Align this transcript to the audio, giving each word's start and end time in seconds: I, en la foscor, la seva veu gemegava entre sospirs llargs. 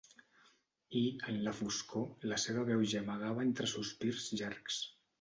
I, 1.01 1.01
en 1.33 1.37
la 1.49 1.53
foscor, 1.59 2.09
la 2.33 2.41
seva 2.47 2.65
veu 2.73 2.83
gemegava 2.97 3.49
entre 3.49 3.73
sospirs 3.79 4.29
llargs. 4.43 4.85